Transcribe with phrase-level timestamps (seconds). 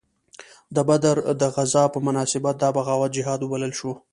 [0.75, 3.91] د بدر د غزا په مناسبت دا بغاوت جهاد وبلل شو.